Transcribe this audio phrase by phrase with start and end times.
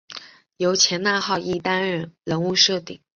[0.57, 2.99] 由前纳浩一担任人物设定。